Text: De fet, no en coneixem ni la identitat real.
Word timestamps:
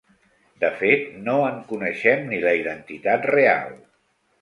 De 0.63 0.71
fet, 0.79 1.03
no 1.27 1.35
en 1.51 1.61
coneixem 1.73 2.27
ni 2.33 2.43
la 2.49 2.57
identitat 2.65 3.33
real. 3.37 3.73